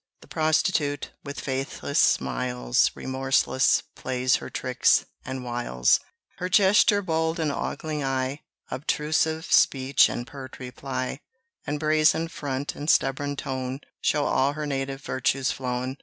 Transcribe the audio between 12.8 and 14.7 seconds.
stubborn tone, Show all her